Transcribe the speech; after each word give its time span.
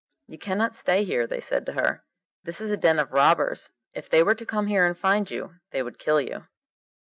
'You 0.25 0.39
cannot 0.39 0.73
stay 0.73 1.03
here,' 1.03 1.27
they 1.27 1.39
said 1.39 1.63
to 1.67 1.73
her. 1.73 2.03
'This 2.43 2.59
is 2.59 2.71
a 2.71 2.77
den 2.77 2.97
of 2.97 3.13
robbers; 3.13 3.69
if 3.93 4.09
they 4.09 4.23
were 4.23 4.33
to 4.33 4.47
come 4.47 4.65
here 4.65 4.83
and 4.87 4.97
find 4.97 5.29
you 5.29 5.57
they 5.69 5.83
would 5.83 5.99
kill 5.99 6.19
you. 6.19 6.47